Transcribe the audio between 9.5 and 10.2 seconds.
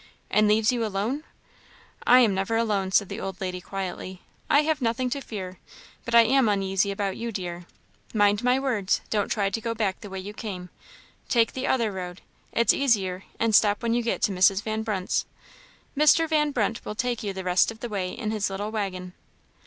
to go back the way